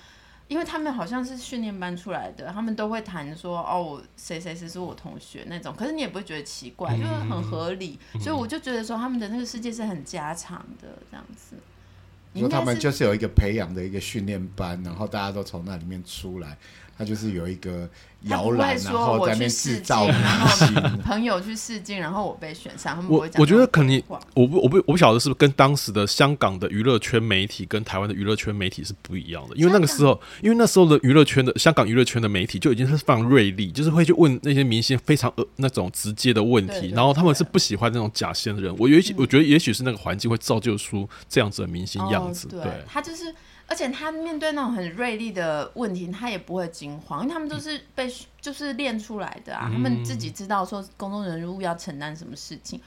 [0.48, 5.74] 因为他们好像是训练班出来的，他们都会谈说哦，谁谁谁是我同学那种。
[5.74, 7.98] 可是你也不会觉得奇怪，就是很合理。
[8.20, 11.56] 所以我就觉得说，他们的那个世界是很家常的这样子。
[12.34, 16.58] 说他们就是有一个培养的一个训练班，然后大家都从那里面出来。
[16.96, 17.88] 他就是有一个
[18.22, 22.94] 摇篮，然后在那边制造明星，然 后朋友去试镜，然后我被选上。
[22.94, 23.34] 他们不会讲。
[23.38, 24.02] 我我觉得肯定，
[24.34, 38.74] 我不我不我不晓得是不是跟当时的香港的娱乐圈媒体跟台湾的娱乐圈媒体是不一样的，因为那个时候，因为那时候的娱乐圈的香港娱乐圈的媒体就已经是非常锐利，就是会去问那些明星非常呃那种直接的问题，然后他们是不喜欢那种假仙人。
[38.78, 42.46] 我也许我觉得也许是那个环境会造就出这样子的明星样子。
[42.48, 43.34] 对，他就是。
[43.66, 52.80] 而且他面对那种很锐利的问题，他也不会惊慌，因为他们都是被就是练出来的啊，嗯、他们自己知道说公众人物要承担什么事情。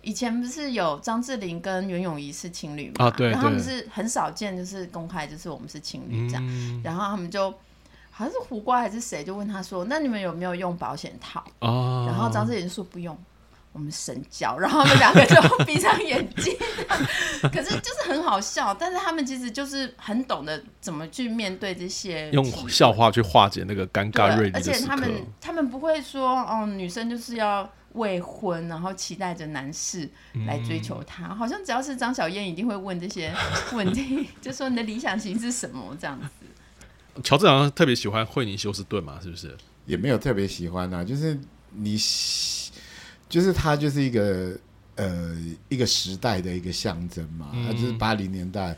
[0.00, 3.06] 以前不是有张智霖跟袁咏仪是情侣嘛？
[3.06, 6.44] 啊，对，然后他们是很少见，就是公开，就是我们是情侣这样。
[6.48, 7.48] 嗯、然后他们就
[8.10, 13.16] 好像是胡瓜还是谁，就问他说：“那你们有没有用保险套？”哦、然后张智霖说：“不用。”
[13.72, 16.54] 我们神交，然后他们两个就闭上眼睛，
[17.50, 18.74] 可是就是很好笑。
[18.74, 24.58] 但是他们其实就是很懂得怎么去面对这些，用笑话去化解那个尴尬锐利的。
[24.58, 30.06] 而且他们他们不会说哦，女生就是要未婚，然后期待着男士
[30.46, 31.28] 来追求她。
[31.28, 33.32] 嗯、好像只要是张小燕，一定会问这些
[33.72, 37.22] 问题，就说你的理想型是什么这样子。
[37.24, 39.56] 乔治好像特别喜欢惠尼休斯顿嘛，是不是？
[39.86, 41.98] 也没有特别喜欢啊，就是你。
[43.32, 44.54] 就是她就是一个
[44.96, 45.34] 呃
[45.70, 48.76] 一个时代的一个象征嘛，他、嗯、就是八零年代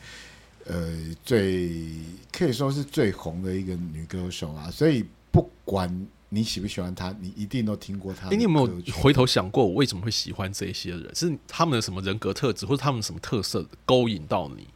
[0.66, 1.82] 呃最
[2.30, 8.28] 可以说是最红的一个女歌手啊，所以不管你喜不喜欢她，你一定都听过她。
[8.28, 11.12] 欸、你有没有回头想过，我为什么会喜欢这些人？
[11.16, 14.68] 是他们的什么人格特质，或者他们什么特色勾引到你？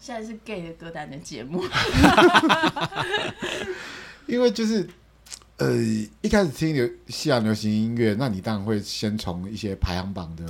[0.00, 1.62] 现在是 gay 的歌单的节目，
[4.26, 4.90] 因为就是。
[5.58, 5.74] 呃，
[6.22, 10.44] 一开始听流西洋流行音乐，那你当然会先从一些排行榜的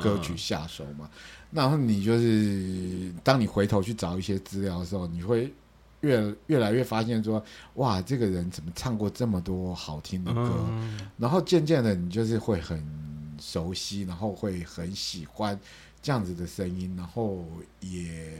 [0.00, 1.00] 歌曲下手嘛。
[1.00, 5.52] 嗯嗯嗯、然后你就是当你回头去找一些资料的时候，你会
[6.00, 10.50] 越越来越发现说，哇，这个人怎么唱过这么多好听的歌？
[10.70, 12.82] 嗯、然后渐渐的，你就是会很
[13.38, 15.60] 熟悉，然后会很喜欢
[16.00, 16.94] 这样子的声音。
[16.96, 17.44] 然后
[17.80, 18.32] 也，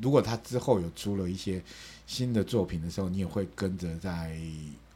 [0.00, 1.60] 如果他之后有出了一些
[2.06, 4.38] 新的作品的时候，你也会跟着在。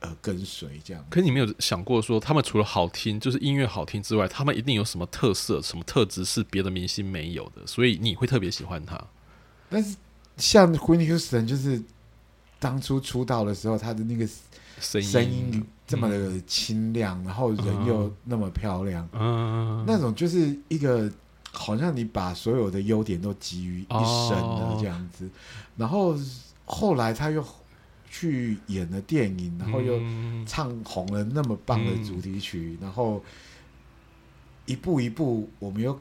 [0.03, 1.05] 呃，跟随这样。
[1.09, 9.01] 可是你没有想过说，他们除了好听，就是音乐好听之外，他们一定有什么特色、什么特质是别的明星没有的，所以你会特别喜欢他。
[9.71, 9.97] 但是
[10.37, 11.81] 像 Whitney Houston，就是
[12.59, 14.27] 当初出道的时候，他的那个
[14.81, 21.09] 声音声音这么的清亮，嗯、然后人又那么漂亮，嗯，那种就是一个
[21.53, 25.27] 好像你把所有的优点都集于一身的这样子。
[25.27, 25.31] 哦、
[25.77, 26.17] 然后
[26.65, 27.45] 后来他又。
[28.15, 29.99] 去演了电影，然后又
[30.47, 33.25] 唱红了那么棒的主题曲，嗯、然后
[34.67, 35.99] 一步一步，我们又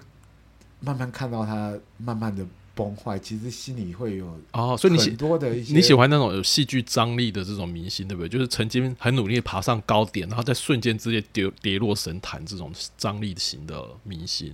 [0.81, 2.45] 慢慢看到他慢慢的
[2.75, 3.17] 崩坏。
[3.17, 8.27] 其实心里会有哦，所以你很多的一些你喜欢那种有戏剧张力的这种明星，对不对？
[8.27, 14.53] 就是曾经很努力爬上高点，然后在瞬间之间跌跌落神坛这种张力型的明星。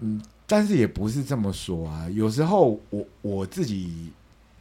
[0.00, 2.06] 嗯，但是也不是这么说啊。
[2.10, 4.12] 有时候我我自己。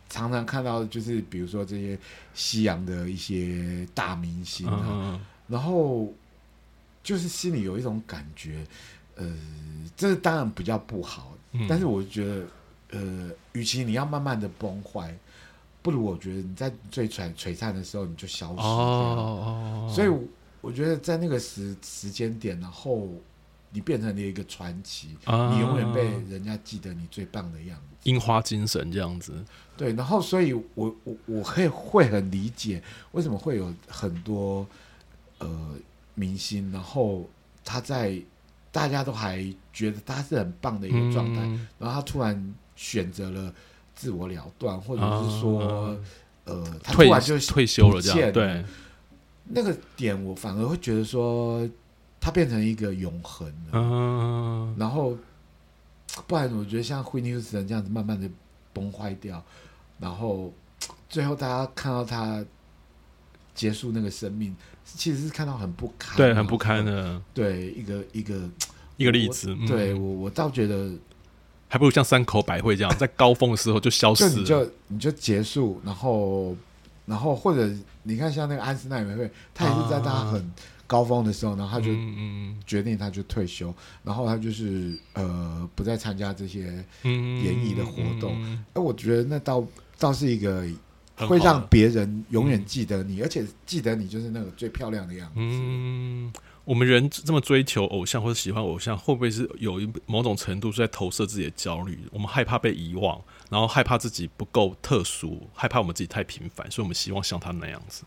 [0.10, 1.98] 常常看到就是比如说这些
[2.34, 6.12] 西洋的一些大明星啊，嗯、然后
[7.04, 8.66] 就是心里有一种感觉，
[9.16, 9.38] 呃，
[9.96, 12.48] 这当然比较不好，嗯、但是我觉得，
[12.92, 15.16] 呃，与其你要慢慢的崩坏，
[15.82, 18.62] 不如我觉得你在最璀璀璨的时候你就消失。
[18.62, 20.10] 哦，所以
[20.62, 23.08] 我觉得在那个时时间点，然后
[23.72, 27.84] 你变成了一个传奇，哦、你永远被人家记得你最棒的样子。
[28.04, 29.34] 樱花精神这样子，
[29.76, 34.66] 对，然后所以我，我我我会会很理解为什么会有很多
[35.40, 35.76] 呃
[36.16, 37.30] 明星，然后
[37.64, 38.20] 他在
[38.72, 43.54] 大家都还觉得他是很棒的一个状态，嗯、然后他突然选择了
[43.94, 45.98] 自我了断，或者是说、啊、
[46.46, 48.64] 呃，他突然就退休了这样，对，
[49.44, 51.68] 那个点我反而会觉得说
[52.20, 53.54] 他变成一个永恒
[54.78, 55.18] 然后。
[56.28, 58.28] 不然，我觉得像惠妮休斯顿这样子，慢慢的
[58.74, 59.42] 崩坏掉，
[60.00, 60.52] 然后
[61.08, 62.44] 最后大家看到他
[63.54, 64.54] 结束那个生命，
[64.84, 68.50] 其实是看到很不堪，对，很不堪的，对，一个一个
[68.98, 69.56] 一个例子。
[69.68, 70.92] 对我，我倒觉得
[71.70, 76.56] 还不如像山口百惠这样，在高峰的时候就消失了，就你就你就结束，然后
[77.06, 80.42] 然后或者你看像那个安室奈美惠，他也是在大家很。
[80.42, 80.52] 啊
[80.90, 81.92] 高峰的时候，然后他就
[82.66, 83.76] 决定他就退休，嗯嗯、
[84.06, 88.32] 然后他就是呃不再参加这些演艺的活动。
[88.32, 89.64] 哎、嗯，嗯嗯、我觉得那倒
[90.00, 90.68] 倒是一个
[91.28, 95.36] 会让别人永远记得你，嗯、而且记得你就是那个最漂亮的样子。
[95.36, 96.34] 嗯，
[96.66, 102.00] 我们人这么追求偶像或者喜欢偶像，会不会是有一某种程度是在投射自己的焦虑？
[102.12, 103.22] 我们害怕被遗忘，
[103.52, 108.04] 然后害怕自己不够特殊，害怕我们自己太平凡，所以我们希望像他那样子。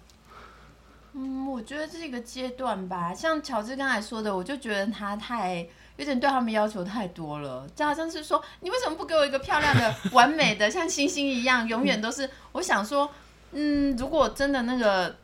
[1.15, 3.13] 嗯，我觉得这个阶段吧。
[3.15, 7.67] 像乔治刚才说的，我就觉得他太有点对他们要求太多了。
[7.77, 12.29] 就好像是说，你为什么不给我一个漂亮的、完美的，像星星一样，永远都是？
[12.53, 13.11] 我想说，
[13.53, 15.15] 嗯，如果真的那个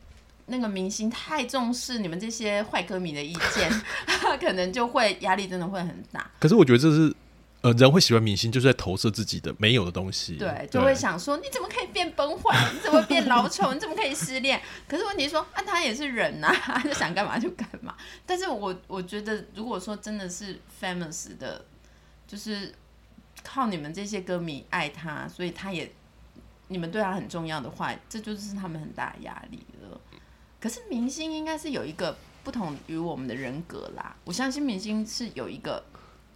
[0.45, 3.71] 那个明星太重视你们这些坏歌迷的意见，
[4.39, 6.29] 可能就会压力真的会很大。
[6.39, 7.13] 可是我觉得这是
[7.61, 10.35] 呃，人会喜欢明星，就是在投射自己的没有的东西。
[10.37, 12.57] 对，就会想说，你怎么可以变崩坏？
[12.73, 13.73] 你怎么变老丑？
[13.73, 14.61] 你怎么可以失恋？
[14.87, 17.93] 可是问题说，啊，他也是人呐、啊， 他就想干嘛就干嘛。
[18.25, 21.65] 但是我我觉得，如果说真的是 famous 的，
[22.25, 22.73] 就是
[23.43, 25.91] 靠你们这些歌迷爱他，所以他也
[26.69, 29.99] 你们对他很重要的话，这就是他们很大的压力了。
[30.61, 35.83] 可是明星应该是有一个不同于我们的人格啦，我相信明星是有一个。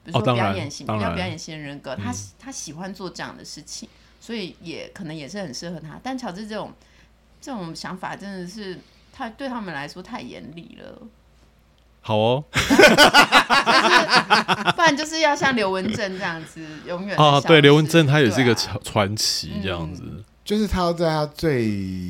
[0.03, 3.87] 比如说表演型，比较、哦、表演型人格，他、嗯、他喜欢做这样的事情，
[4.19, 5.99] 所以也可能也是很适合他。
[6.03, 6.73] 但乔治这种
[7.39, 8.77] 这种想法真的是
[9.13, 11.01] 太对他们来说太严厉了。
[12.01, 12.43] 好哦，
[14.75, 21.69] 不然就是要像刘文正这样子永远啊，对，刘文正他也是一个传奇这样子、嗯，就是他要在他最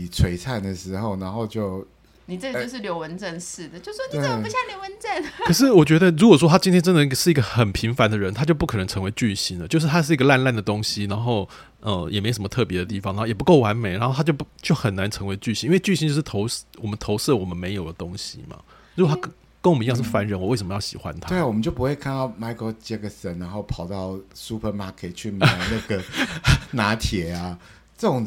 [0.10, 1.86] 璀璨的时候，然后就。
[2.25, 5.23] 你这就是刘文正式的，欸、就说你怎么不像刘文正？
[5.45, 9.67] 可是我觉得，如果说他今天真的是一个很平凡的人，他就不可能成为巨星了。
[9.67, 11.47] 就是他是一个烂烂的东西，然后
[11.81, 15.67] 呃也没什么特别的地方，然后也不够完美，然后他就不就很难成为巨星。
[15.67, 16.47] 因为巨星就是投
[16.81, 18.57] 我们投射我们没有的东西嘛。
[18.95, 19.29] 如果他跟
[19.62, 21.27] 跟我们一样是凡人，嗯、我为什么要喜欢他？
[21.27, 26.01] 对啊，我们就不会看到 Michael Jackson，然后跑到 Supermarket 去买那个
[26.71, 27.59] 拿铁啊
[27.97, 28.25] 这种。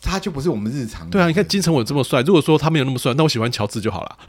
[0.00, 1.08] 他就不是我们日常。
[1.10, 4.16] 对啊，你看金城武这么帅，如果说他没有那么帅，那我喜欢乔治就好了。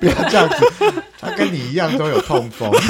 [0.00, 0.56] 不要这样子，
[1.18, 2.70] 他跟你一样都有痛风。
[2.74, 2.86] 不是，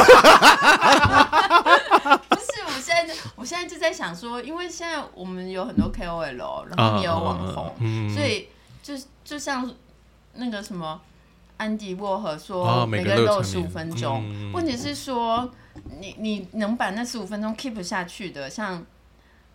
[2.66, 8.48] 我现在我现在就在想说，因为现在我们有很多 KOL，然后也有网红，啊嗯、所以
[8.82, 9.70] 就就像
[10.34, 11.00] 那个什么
[11.58, 14.24] 安迪沃荷说，啊、每个人都有十五分钟。
[14.26, 15.50] 嗯、问题是说。
[16.00, 18.84] 你你能把那十五分钟 keep 下去的，像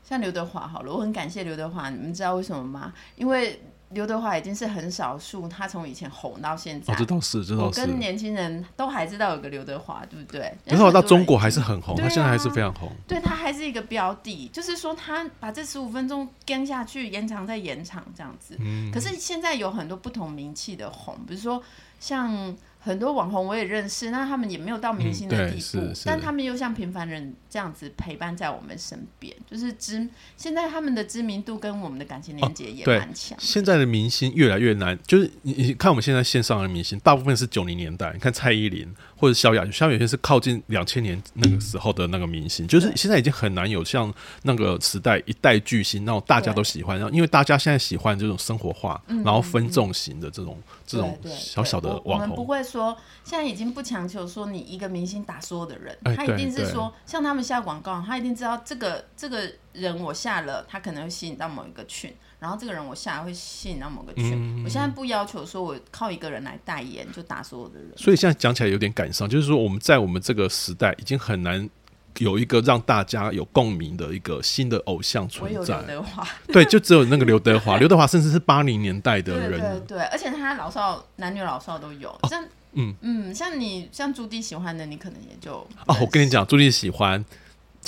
[0.04, 2.94] 像刘德华好了，我很感谢刘德华，你们知道为什么吗？
[3.16, 10.54] 因为刘德华已经是很少数，他从以前红到现在，哦、这倒是，这倒是，我跟年轻人都还知道有个刘德华，对不对？
[10.66, 18.56] 刘德华到中国还是很红，啊、他现在还是非常红，对他还是一个标的，就是说他把这十五分钟跟下去，延长再延长这样子。
[18.60, 21.62] 嗯，可是现在有很多不同名气的红，比如说
[22.00, 22.56] 像。
[22.82, 33.42] 很多网红我也认识，那他们也没有到明星的地步，嗯、但他们又像平凡人这样子陪伴在我们身边，就是知现在他们的知名度跟我们的感情连接也蛮强、哦。
[33.42, 38.88] 现在的明星越来越难，就是你你看我们现在线上的明星，大部分是九零年代，你看蔡依林
[39.20, 44.12] 或者萧亚轩，萧亚轩是靠近两千年那个时候的那个明星，就是现在已经很难有像
[44.44, 52.64] 那个时代一代巨星那种大家都喜欢，然后因为大家现在喜欢这种生活化，然后分众型的这种这种小小的网红，不会。
[52.70, 64.64] 说现在已经不强求说你一个明星打所有的人，他一定是说像他们下广告，他一定知道这个这个人我下了，他可能会吸引到某一个群，然后这个人我下来会吸引到某个群。
[64.64, 67.92] 我现在不要求说我靠一个人来代言就打所有的人。
[67.98, 71.70] 所以现在讲起来有点感伤，就是说我们在我们这个时代已经很难
[72.18, 75.82] 有一个让大家有共鸣的一个新的偶像存在。
[75.82, 82.18] 刘德华， 对，就只有那个刘德华，刘德华甚至是八零年代的人，对对，而且他老少男女老少都有。
[82.30, 85.56] 像嗯嗯，像你像朱棣喜欢的，你可能也就
[85.88, 85.98] 哦。
[86.02, 87.24] 我跟你讲，朱棣喜欢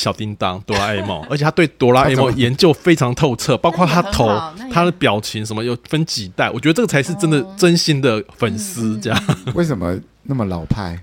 [0.02, 4.28] 小叮当、 哆啦 A 梦，而且他对哆啦 A 梦研究非常透彻，包括他头、
[4.72, 6.50] 他的表情什么，有分几代。
[6.50, 8.98] 我觉得这个才是真的真心的粉丝。
[9.00, 10.98] 这样 为什么那么老派？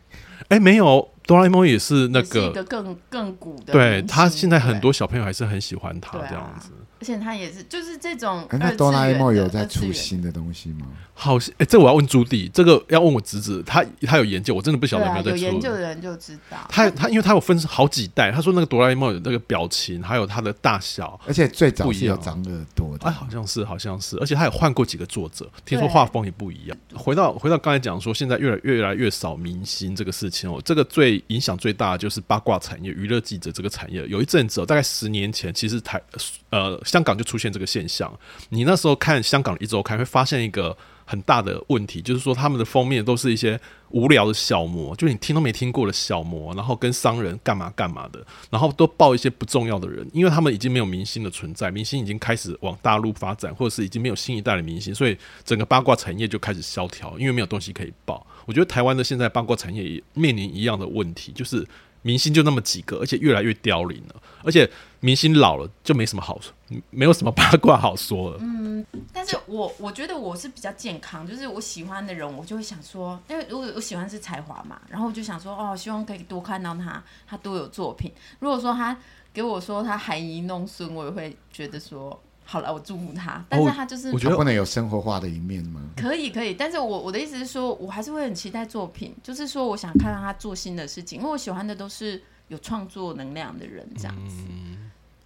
[0.48, 3.74] 哎，没有，哆啦 A 梦也是那个一个更更古的。
[3.74, 6.70] 对他现在很多小朋友还是很喜欢他这样子。
[7.00, 8.44] 而且他也是，就是这种。
[8.50, 10.86] 那哆啦 A 梦有在出新的东西吗？
[11.14, 15.36] 好，哎，这我要问朱棣，这个要问我侄子，他他有研究，我真的不晓得有没有在出。
[15.36, 16.56] 有研究的人就知道。
[16.68, 23.06] 他他，因为他有分好几代，他说那个哆啦 A 梦有那个表情，还有它的大小，而且最早是有长耳朵的。
[23.06, 26.76] 哎，好像是，好像是，而且他有换过几个作者，听说画风也不一样。
[26.96, 34.04] 回到回到刚才讲说，现在越来越来越少明星这个事情哦，这个最影响最大的就是八卦产业、娱乐记者这个产业。
[34.08, 36.02] 有一阵子，大概十年前，其实台
[36.50, 37.68] 呃香港就出现这个。
[37.68, 38.10] 现象，
[38.48, 58.26] 你那时候看香港一周刊，会发现一个很大的问题，就是说他们的封面都是一些无聊的小模，就你听都没听过的小模，然后跟商人干嘛干嘛的，然后都报一些不重要的人，因为他们已经没有明星的存在，明星已经开始往大陆发展，或者是已经没有新一代的明星，所以整个八卦产业就开始萧条，因为没有东西可以报。
[58.46, 61.66] 我觉得台湾的现在八卦产业也面临一样的问题，就是。
[62.02, 64.22] 明星就那么几个，而且越来越凋零了。
[64.44, 64.70] 而且
[65.00, 66.52] 明星老了就没什么好处，
[66.90, 68.38] 没有什么八卦好说了。
[68.40, 78.12] 嗯，但是我我觉得我是比较健康，就是我喜欢的人，我就会想说，因为如果我喜欢是才华嘛，然后我就想说，哦，希望可以多看到他，他多有作品。
[78.38, 78.96] 如果说他
[79.32, 82.18] 给我说他含饴弄孙，我也会觉得说。
[82.50, 83.44] 好了，我祝福他。
[83.46, 85.82] 但是他就是我觉得不能有生活化的一面吗？
[85.94, 94.46] 可以可以，但是我我的意思是说，我还是会很期待作品，就是说我想看到他做新的事情，因为我喜欢的都是有创作能量的人这样子。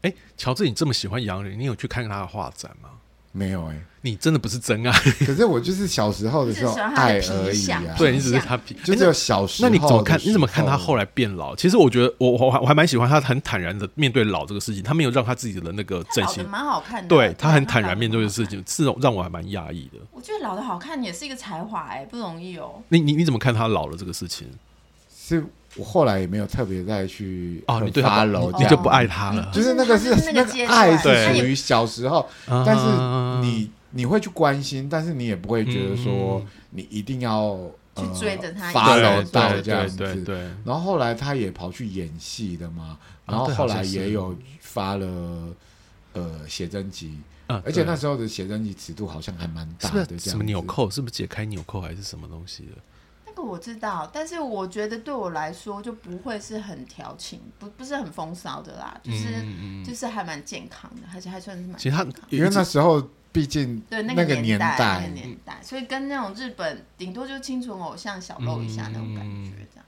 [0.02, 2.90] 哎、嗯，乔治，你这么喜欢洋人，你有去看他的画展吗？
[3.34, 4.92] 没有哎、欸，你真的不是真爱。
[5.24, 7.82] 可是我就是小时候的时候爱而已啊。
[7.96, 9.70] 对，你只是他皮，就只有小时候。
[9.70, 10.20] 那你怎么看？
[10.22, 11.56] 你怎么看他后来变老？
[11.56, 14.82] 其实我觉得我我还我还蛮喜欢他，很坦然的面对老这个事情。
[14.82, 17.08] 他没有让他自己的那个整形，蛮好看的。
[17.08, 19.98] 对，他很坦然面对的事情，是让我还蛮讶异的。
[20.10, 22.82] 我觉得老的好看也是一个才华哎，不容易哦。
[22.90, 24.46] 你你你怎么看他老了这个事情？
[25.10, 25.46] 是。
[25.76, 29.50] 我后来也没有特别再去哦，你对他楼，你就不爱他了。
[29.54, 37.58] 就是那个是那个爱是属于小时候，但是你你会去关心，但是你也不会觉得说你一定要
[37.96, 39.96] 去追着他发楼到这样子。
[39.96, 40.38] 对对。
[40.64, 45.06] 然后后来他也跑去演戏的嘛，然后后来也有发了
[46.12, 50.90] 呃写真集，而且那时候的写真集尺度好像还蛮大的，什么纽扣？
[50.90, 52.72] 是不是解开纽扣还是什么东西的？
[53.34, 61.78] 这个我知道，但是我觉得对我来说就不会是很调情，不不是很风骚的啦，就是、嗯、就是还蛮健康的，而且还算是蛮。
[61.78, 63.02] 其实他因为那时候
[63.32, 69.86] 毕竟对那个年代那个年代，所以跟那种日本顶多就是清纯偶像小露一下那种感觉这样。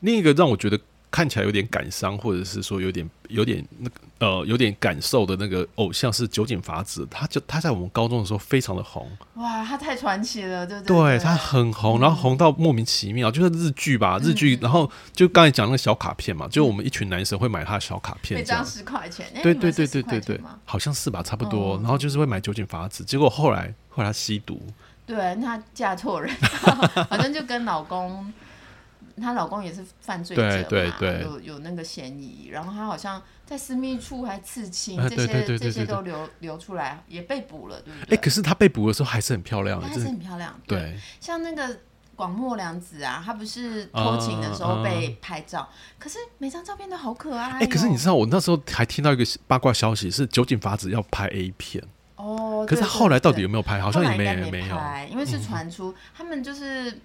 [0.00, 0.80] 另一个让我觉得。
[1.10, 10.96] 看起来有点感伤，或者是说有点有点那个呃有点感受的那个偶像是酒井法子，他就他在我们高中的时候非常的红，哇，他太传奇了，对不对？
[10.96, 24.60] 对，他很红，然后红到莫名其妙，嗯、就是日剧吧，日剧，然后就刚才讲那个小卡片嘛，嗯、就我们一群男生会买他的小卡片，一张十块钱，对对对对对对，好像是吧，差不多，然后就是会买酒井法子，结果后来后来他吸毒，
[25.06, 26.34] 对，他嫁错人，
[27.08, 28.30] 反正就跟老公。
[29.18, 38.16] 她老公也是犯罪者嘛，对对对，有有那个嫌疑，然后她好像在私密处还刺青，这些这些都流流出来，也被捕了，对不对？
[38.16, 40.54] 哎，可是她被捕的时候还是很漂亮，还是很漂亮。
[40.66, 41.78] 对，像那个
[42.14, 47.58] 广末凉子啊，她不是偷情的时候被拍照，可是每张照片都好可爱。
[47.60, 51.82] 哎，可是你知道，我那时候还听到一个八卦消息，是酒井法子要拍 A 片
[52.16, 53.80] 哦，可是后来到底有没有拍？
[53.80, 54.76] 好像也没没有，
[55.10, 56.98] 因为是传出他们就是。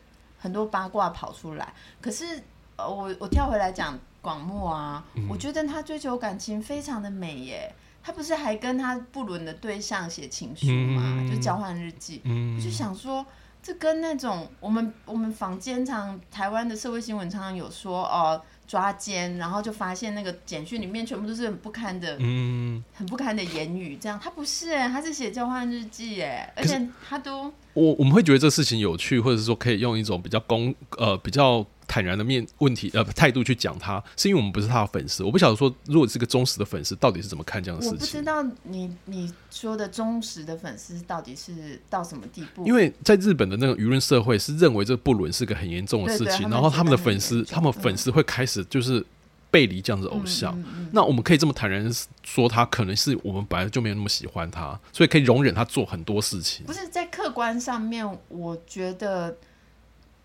[0.43, 2.43] 很多八卦跑出来，可是
[2.75, 7.73] 呃，我我跳回来讲广末啊，嗯、我觉得他追求感情非常的美耶。
[8.03, 11.01] 他不是还跟他不伦的对象写情书吗？
[11.05, 12.19] 嗯、就交换日记。
[12.25, 13.25] 嗯、我就想说，
[13.63, 18.39] 这跟那种我们我们坊间常台湾的社会新闻常常有说哦。
[18.65, 23.97] 抓奸，然后就发现那个简讯里面全部都是很不堪的，嗯，很不堪的言语。
[23.97, 35.23] 这样，他不是哎，他是写交换日记哎，而且他都我我们会觉得这事情有趣，或者是说可以用一种比较公呃比较坦然的面问题呃态度去讲他，是因为我们不是他的粉丝。
[35.23, 37.97] 我不晓得说，如果是个忠实的粉丝，到底是怎么看这样的事情？
[37.97, 42.65] 我不知道你你说的忠实的粉丝到底是到什么地步？
[42.65, 49.05] 因为在日本的那个舆论社会是认为这不伦是个很严重的事情，然后他们的粉丝，他们粉丝会开始就是
[49.51, 50.57] 背离这样子偶像。
[50.57, 51.89] 嗯嗯嗯、那我们可以这么坦然
[52.23, 56.65] 说，他可能是我们本来就没有那么喜欢他，所以可以容忍他做很多事情。
[56.65, 59.35] 不是在客观上面，我觉得。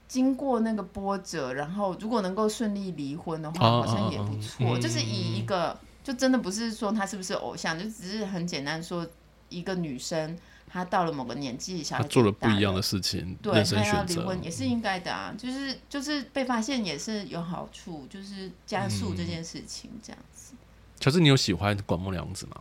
[0.09, 4.79] 经过那个波折，然后如果能够顺利离婚的话，好像也不错。
[4.79, 9.07] 就是以一个，就真的不是说他是不是偶像，就只是很简单说，
[9.51, 10.35] 一个女生
[10.67, 15.35] 她到了某个年纪，小孩做了不一样的事情，对，她要离婚也是应该的啊。
[15.37, 20.55] 就是就是被发现也是有好处，就是加速这件事情这样子。
[20.99, 22.57] 乔治，你有喜欢广末凉子吗？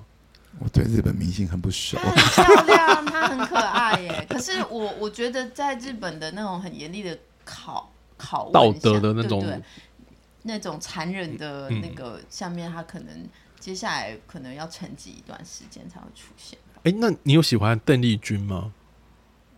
[0.60, 1.98] 我对日本明星很不熟。
[1.98, 4.28] 她很漂亮，她很可爱耶。
[4.30, 7.18] 可是我我觉得在日本的那种很严厉的。
[7.48, 9.62] 考考道德的那种，对对，
[10.44, 13.26] 那种残忍的那个下面，他可能
[13.58, 16.60] 接下来可能要沉寂一段时间才会出现。
[16.84, 18.74] 哎、欸，那你有喜欢邓丽君吗？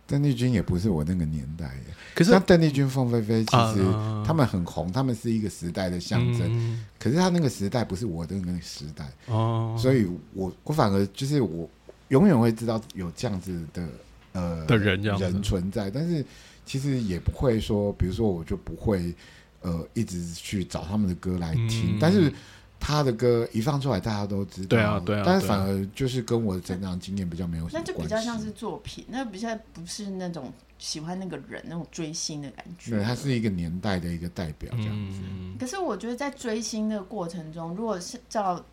[0.06, 3.82] 邓丽君也不是我那个年代的，可是像邓丽君、凤飞飞，其实
[4.24, 6.42] 他们很红，他们是一个时代的象征。
[6.42, 11.68] 嗯、可是他那个时代不是我的那个时代哦，所以我我反而就是我
[12.08, 13.88] 永远会知道有这样子的
[14.32, 16.24] 呃的人这样人存在，但是。
[16.64, 19.14] 其实也不会说，比如说我就不会，
[19.62, 21.96] 呃，一直去找他们的歌来听。
[21.96, 22.32] 嗯、但是
[22.78, 24.68] 他的歌一放出来，大家都知道。
[24.68, 25.22] 对啊，对啊。
[25.26, 27.92] 但是反而就是跟我的成长经验比较没有什么关系。
[27.92, 32.92] 那就比较像是作品，那比较不是那种喜欢那个人那种追星的感觉。
[32.92, 35.20] 对，他是一个年代的一个代表这样子。
[35.28, 38.64] 嗯、可是我觉得在追星的过程中，如果是照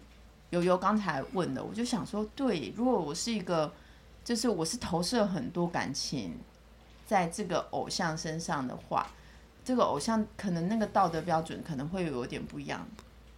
[0.52, 3.70] 悠悠刚才问的，我就想说，对，如果我是一个，
[4.24, 6.32] 就是我是投射很多感情。
[7.08, 9.08] 在这个偶像身上的话，
[9.64, 12.86] 这个偶像可能那个道德标准可能会有点不一样，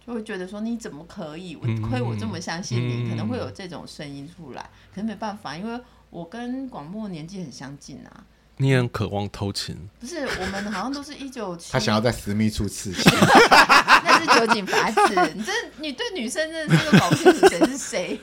[0.06, 1.56] 就会觉得说你怎么可以？
[1.56, 4.68] 我亏我这么相信你，可能会有这种声音出来。
[4.94, 8.24] 可是没办法，因为我跟广末年纪很相近啊。
[8.56, 9.88] 你也很渴望偷情？
[9.98, 11.72] 不是，我们好像都是一九七。
[11.72, 13.02] 他想要在私密处刺青，
[14.04, 15.32] 那是酒井法子。
[15.34, 18.20] 你这你对女生真的是搞不清楚谁是谁。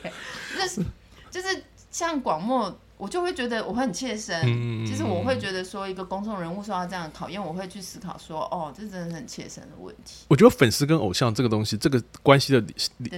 [0.56, 0.80] 那是
[1.28, 1.64] 就是
[1.98, 2.78] 像广末。
[2.98, 10.24] 我就会觉得我会很切身，嗯、其实我会觉得说一个公众人物受到这样的考验，我会去思考说，哦，这真的是很切身的问题。
[10.26, 12.64] 我觉得粉丝跟偶像这个东西，这个关系的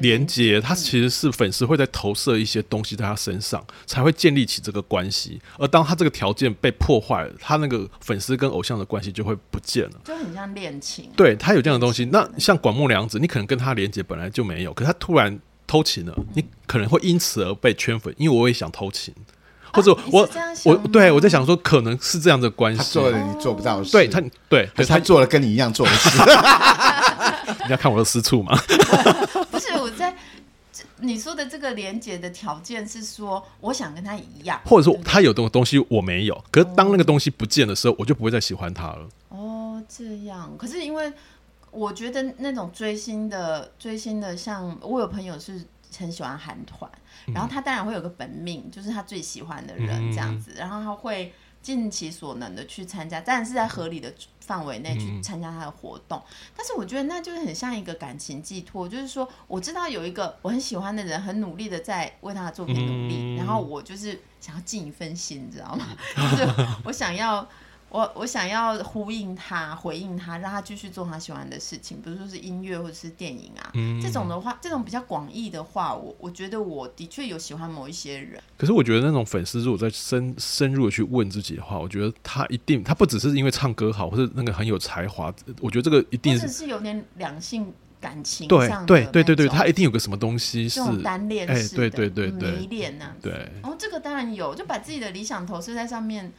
[0.03, 5.41] 连接，它其实是粉丝会在投射一些东西在他身上，才会建立起这个关系。
[5.57, 11.11] 而当他这个条件被破坏了，他那个粉丝跟偶像的关系就会不见了，就很像恋情。
[11.17, 15.41] 对，他有这样的东西，那像广末凉子，你可能跟他连接本来就没有，可他突然
[15.71, 19.15] 偷情了，你可能会因此而被圈粉，因为我也想偷情。
[19.73, 20.29] 或者我、啊、
[20.65, 22.79] 我对我在想说，可能是这样的关系。
[22.79, 26.09] 他做了你做不到的事，对他对，可是他做了跟你一样做的事。
[27.67, 28.59] 你要看我的私处吗？
[29.53, 30.13] 不是我在
[30.99, 39.09] 你说的这个连接的条件是说，我想跟他一样，或者说他有的东西我没有，可是当那个东西不见的时候，我就不会再喜欢他了。
[39.29, 40.53] 哦，这样。
[40.59, 41.13] 可是因为
[41.71, 45.65] 我觉得那种追星的追星的，像我有朋友是。
[45.99, 46.89] 很喜欢韩团，
[47.35, 56.17] 然后他当然会有个本命，嗯、就是他最喜欢的人这样子，嗯、然后他会尽其所能的去参加，当然是在合理的范围内去参加他的活动。
[56.17, 65.89] 嗯、但是我觉得那就是很像一个感情寄托，就是说我知道有一个我很喜欢的人，很努力的在为他的作品努力，嗯、然后我就是想要尽一份心，你知道吗？
[66.39, 67.45] 就是我想要。
[67.91, 78.41] 我我想要呼应他，回应他，让他继续做他喜欢的事情，比如说是音乐或者是电影啊，嗯、这种的话，这种比较广义的话，我我觉得我的确有喜欢某一些人。
[78.57, 96.33] 可是我觉得那种粉丝如果在深深入的去问自己的话，我觉得他一定他不只是因为唱歌好，或者那个很有才华，我觉得这个一定是是有点两性感情对对对对对，他一定有个什么东西是单恋式的、欸、对对对对迷恋呐，对，然后、哦、这个当然有，就把自己的理想投射在上面。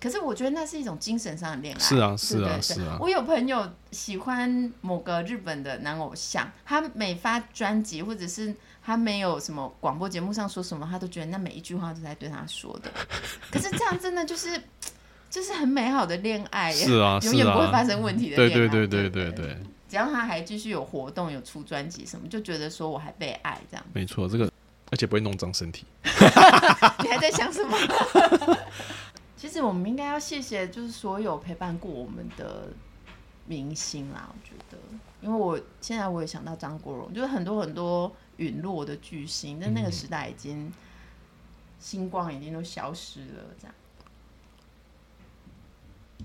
[0.00, 1.78] 可是我觉得那是一种精神上的恋爱。
[1.78, 2.98] 是啊，是啊，是啊。
[3.00, 8.54] 我有朋友喜欢某个日本的男偶像，他每发专辑或者是
[8.84, 12.90] 他没有什么广播节目上说什么，他都觉得那每一句话都在对他说的。
[13.50, 14.60] 可是这样真的就是
[15.30, 18.54] 就是很美好的恋爱，是啊，永远不会发生问题的恋爱。
[18.54, 19.58] 对对对对对对。
[19.86, 23.86] 只要他还继续有活动、有出专辑什么，就觉得说我还被爱这样。
[23.92, 24.50] 没错，这个
[24.90, 25.84] 而且不会弄脏身体。
[26.02, 27.78] 你还在想什么？
[29.44, 32.68] 其实我们应该要谢谢，就是所有陪伴过我们的
[33.46, 34.32] 明星啦。
[34.32, 34.78] 我觉得，
[35.20, 40.72] 因为我现在我也想到张国荣，就是很多很多陨落的巨星，但那个时代已经
[41.78, 43.74] 星光已经都消失了，这样。